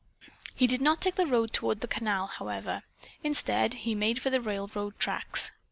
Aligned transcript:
He 0.55 0.65
did 0.65 0.81
not 0.81 0.99
take 0.99 1.13
the 1.13 1.27
road 1.27 1.53
toward 1.53 1.81
the 1.81 1.87
canal, 1.87 2.25
however. 2.25 2.81
Instead 3.23 3.75
he 3.85 3.93
made 3.93 4.19
for 4.19 4.31
the 4.31 4.41
railroad 4.41 4.97
tracks. 4.97 5.51